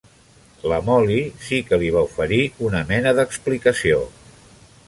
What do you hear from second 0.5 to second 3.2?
La Mollie sí que li va oferir una mena